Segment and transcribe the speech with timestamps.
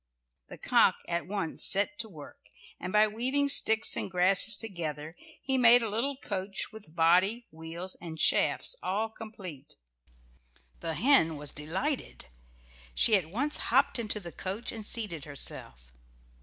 [0.47, 2.47] The cock at once set to work,
[2.79, 7.95] and by weaving sticks and grasses together he made a little coach with body, wheels,
[8.01, 9.75] and shafts all complete.
[10.79, 12.25] The hen was delighted.
[12.95, 15.91] She at once hopped into the coach, and seated herself.